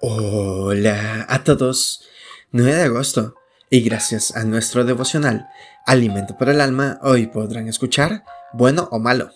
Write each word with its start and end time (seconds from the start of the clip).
Hola 0.00 1.26
a 1.28 1.42
todos. 1.42 2.04
9 2.52 2.72
de 2.72 2.82
agosto. 2.82 3.34
Y 3.68 3.80
gracias 3.80 4.36
a 4.36 4.44
nuestro 4.44 4.84
devocional 4.84 5.48
Alimento 5.86 6.38
para 6.38 6.52
el 6.52 6.60
Alma, 6.60 7.00
hoy 7.02 7.26
podrán 7.26 7.66
escuchar 7.66 8.22
Bueno 8.52 8.88
o 8.92 9.00
Malo. 9.00 9.32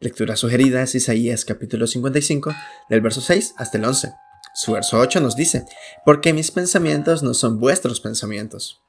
Lectura 0.00 0.36
sugerida 0.36 0.80
es 0.80 0.94
Isaías 0.94 1.44
capítulo 1.44 1.86
55, 1.86 2.54
del 2.88 3.02
verso 3.02 3.20
6 3.20 3.56
hasta 3.58 3.76
el 3.76 3.84
11. 3.84 4.14
Su 4.54 4.72
verso 4.72 4.98
8 4.98 5.20
nos 5.20 5.36
dice, 5.36 5.66
Porque 6.06 6.32
mis 6.32 6.50
pensamientos 6.50 7.22
no 7.22 7.34
son 7.34 7.60
vuestros 7.60 8.00
pensamientos. 8.00 8.80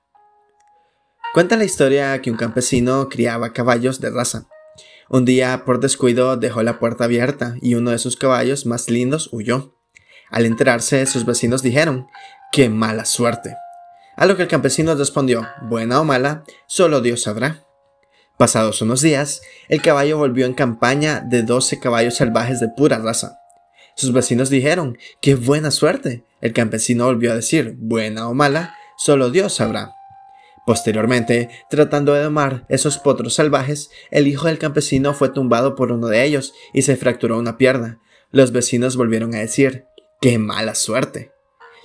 Cuenta 1.34 1.58
la 1.58 1.66
historia 1.66 2.22
que 2.22 2.32
un 2.32 2.38
campesino 2.38 3.10
criaba 3.10 3.52
caballos 3.52 4.00
de 4.00 4.12
raza. 4.12 4.48
Un 5.10 5.26
día, 5.26 5.66
por 5.66 5.82
descuido, 5.82 6.38
dejó 6.38 6.64
la 6.64 6.80
puerta 6.80 7.04
abierta 7.04 7.58
y 7.62 7.76
uno 7.76 7.92
de 7.92 8.00
sus 8.00 8.16
caballos 8.16 8.66
más 8.66 8.90
lindos 8.90 9.28
huyó. 9.34 9.75
Al 10.30 10.46
enterarse, 10.46 11.06
sus 11.06 11.26
vecinos 11.26 11.62
dijeron, 11.62 12.08
¡qué 12.52 12.70
mala 12.70 13.06
suerte! 13.06 13.56
A 14.16 14.26
lo 14.26 14.38
que 14.38 14.44
el 14.44 14.48
campesino 14.48 14.96
respondió, 14.96 15.48
buena 15.64 16.00
o 16.00 16.04
mala, 16.04 16.44
solo 16.68 17.02
Dios 17.02 17.24
sabrá. 17.24 17.66
Pasados 18.38 18.82
unos 18.82 19.02
días, 19.02 19.42
el 19.70 19.82
caballo 19.82 20.18
volvió 20.18 20.46
en 20.46 20.54
campaña 20.54 21.22
de 21.22 21.44
doce 21.44 21.80
caballos 21.80 22.16
salvajes 22.16 22.60
de 22.60 22.70
pura 22.70 22.98
raza. 22.98 23.40
Sus 23.96 24.12
vecinos 24.12 24.50
dijeron, 24.50 24.98
¡qué 25.22 25.36
buena 25.36 25.72
suerte! 25.72 26.26
El 26.42 26.52
campesino 26.52 27.06
volvió 27.06 27.32
a 27.32 27.36
decir, 27.36 27.76
buena 27.78 28.28
o 28.28 28.34
mala, 28.34 28.76
solo 28.98 29.32
Dios 29.32 29.54
sabrá. 29.54 29.94
Posteriormente, 30.66 31.50
tratando 31.70 32.14
de 32.14 32.24
domar 32.24 32.66
esos 32.70 32.98
potros 32.98 33.36
salvajes, 33.36 33.90
el 34.12 34.28
hijo 34.28 34.48
del 34.48 34.58
campesino 34.58 35.14
fue 35.14 35.30
tumbado 35.30 35.76
por 35.76 35.92
uno 35.92 36.08
de 36.08 36.24
ellos 36.26 36.54
y 36.74 36.82
se 36.82 36.98
fracturó 36.98 37.38
una 37.38 37.58
pierna. 37.58 38.00
Los 38.32 38.52
vecinos 38.52 38.98
volvieron 38.98 39.34
a 39.36 39.40
decir, 39.40 39.86
¡Qué 40.26 40.40
mala 40.40 40.74
suerte! 40.74 41.34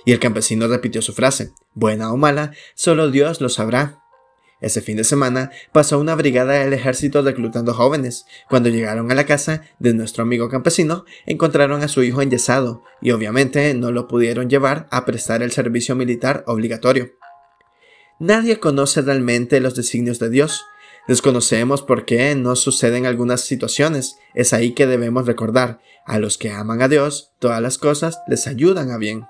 Y 0.03 0.13
el 0.13 0.19
campesino 0.19 0.67
repitió 0.67 1.03
su 1.03 1.13
frase, 1.13 1.51
buena 1.75 2.11
o 2.11 2.17
mala, 2.17 2.53
solo 2.73 3.11
Dios 3.11 3.39
lo 3.39 3.49
sabrá. 3.49 4.01
Ese 4.61 4.81
fin 4.81 4.97
de 4.97 5.03
semana 5.03 5.51
pasó 5.71 5.99
una 5.99 6.15
brigada 6.15 6.53
del 6.53 6.73
ejército 6.73 7.21
reclutando 7.21 7.75
jóvenes. 7.75 8.25
Cuando 8.49 8.69
llegaron 8.69 9.11
a 9.11 9.13
la 9.13 9.27
casa 9.27 9.61
de 9.77 9.93
nuestro 9.93 10.23
amigo 10.23 10.49
campesino, 10.49 11.05
encontraron 11.27 11.83
a 11.83 11.87
su 11.87 12.01
hijo 12.01 12.23
enyesado 12.23 12.83
y 12.99 13.11
obviamente 13.11 13.71
no 13.75 13.91
lo 13.91 14.07
pudieron 14.07 14.49
llevar 14.49 14.87
a 14.89 15.05
prestar 15.05 15.43
el 15.43 15.51
servicio 15.51 15.95
militar 15.95 16.43
obligatorio. 16.47 17.11
Nadie 18.17 18.59
conoce 18.59 19.03
realmente 19.03 19.59
los 19.59 19.75
designios 19.75 20.17
de 20.17 20.31
Dios. 20.31 20.65
Desconocemos 21.11 21.81
por 21.81 22.05
qué 22.05 22.35
no 22.35 22.55
suceden 22.55 23.05
algunas 23.05 23.41
situaciones. 23.41 24.15
Es 24.33 24.53
ahí 24.53 24.71
que 24.71 24.87
debemos 24.87 25.25
recordar, 25.25 25.81
a 26.05 26.19
los 26.19 26.37
que 26.37 26.51
aman 26.51 26.81
a 26.81 26.87
Dios, 26.87 27.33
todas 27.39 27.61
las 27.61 27.77
cosas 27.77 28.19
les 28.29 28.47
ayudan 28.47 28.91
a 28.91 28.97
bien. 28.97 29.25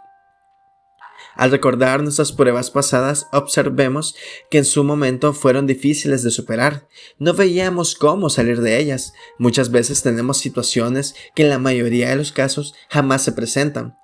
Al 1.33 1.49
recordar 1.49 2.03
nuestras 2.03 2.33
pruebas 2.33 2.69
pasadas, 2.69 3.25
observemos 3.31 4.15
que 4.51 4.59
en 4.59 4.65
su 4.65 4.83
momento 4.83 5.33
fueron 5.33 5.65
difíciles 5.65 6.21
de 6.21 6.29
superar. 6.29 6.87
No 7.17 7.33
veíamos 7.33 7.95
cómo 7.95 8.29
salir 8.29 8.61
de 8.61 8.77
ellas. 8.77 9.13
Muchas 9.39 9.71
veces 9.71 10.03
tenemos 10.03 10.37
situaciones 10.37 11.15
que 11.33 11.41
en 11.41 11.49
la 11.49 11.57
mayoría 11.57 12.09
de 12.09 12.17
los 12.17 12.31
casos 12.31 12.75
jamás 12.91 13.23
se 13.23 13.31
presentan. 13.31 13.97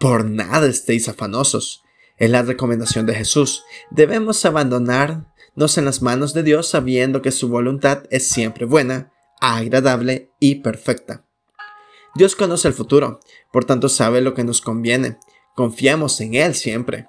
Por 0.00 0.24
nada 0.24 0.66
estéis 0.66 1.08
afanosos. 1.08 1.84
Es 2.16 2.28
la 2.28 2.42
recomendación 2.42 3.06
de 3.06 3.14
Jesús. 3.14 3.62
Debemos 3.92 4.44
abandonarnos 5.50 5.78
en 5.78 5.84
las 5.84 6.02
manos 6.02 6.34
de 6.34 6.42
Dios 6.42 6.68
sabiendo 6.68 7.22
que 7.22 7.32
su 7.32 7.48
voluntad 7.48 8.04
es 8.10 8.26
siempre 8.26 8.66
buena, 8.66 9.12
agradable 9.40 10.30
y 10.40 10.56
perfecta. 10.56 11.24
Dios 12.14 12.34
conoce 12.34 12.68
el 12.68 12.74
futuro, 12.74 13.20
por 13.52 13.64
tanto 13.64 13.88
sabe 13.88 14.20
lo 14.20 14.34
que 14.34 14.44
nos 14.44 14.60
conviene. 14.60 15.18
Confiamos 15.54 16.20
en 16.20 16.34
Él 16.34 16.54
siempre. 16.54 17.08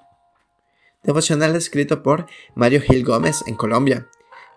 Devocional 1.04 1.56
escrito 1.56 2.04
por 2.04 2.28
Mario 2.56 2.82
Gil 2.82 3.04
Gómez 3.04 3.44
en 3.48 3.56
Colombia. 3.56 4.08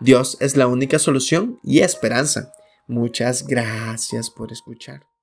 Dios 0.00 0.36
es 0.40 0.56
la 0.56 0.66
única 0.66 0.98
solución 0.98 1.58
y 1.62 1.80
esperanza. 1.80 2.52
Muchas 2.86 3.46
gracias 3.46 4.28
por 4.28 4.52
escuchar. 4.52 5.13